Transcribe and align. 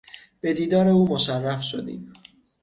به 0.41 0.53
دیدار 0.53 0.87
او 0.87 1.09
مشرف 1.09 1.61
شدیم 1.63 2.13